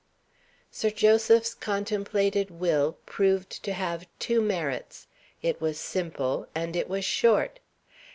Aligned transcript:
Sir 0.71 0.89
Joseph's 0.89 1.53
contemplated 1.53 2.49
Will 2.49 2.97
proved 3.05 3.51
to 3.63 3.71
have 3.71 4.07
two 4.17 4.41
merits 4.41 5.05
it 5.43 5.61
was 5.61 5.79
simple 5.79 6.47
and 6.55 6.75
it 6.75 6.89
was 6.89 7.05
short. 7.05 7.59